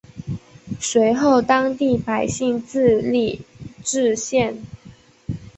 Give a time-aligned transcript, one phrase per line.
[0.79, 3.39] 随后当地百姓自立
[3.83, 4.57] 冶县。